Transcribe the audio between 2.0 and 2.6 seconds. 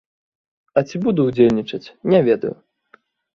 не ведаю.